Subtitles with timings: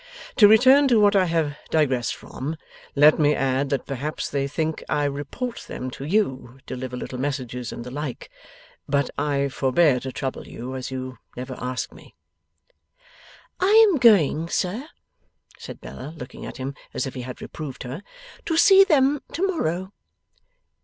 [0.37, 2.57] To return to what I have digressed from,
[2.95, 7.71] let me add that perhaps they think I report them to you, deliver little messages,
[7.71, 8.31] and the like.
[8.89, 12.15] But I forbear to trouble you, as you never ask me.'
[13.59, 14.87] 'I am going, sir,'
[15.59, 18.01] said Bella, looking at him as if he had reproved her,
[18.45, 19.93] 'to see them tomorrow.